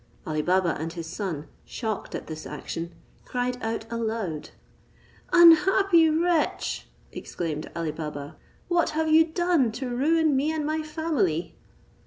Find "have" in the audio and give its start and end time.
8.97-9.09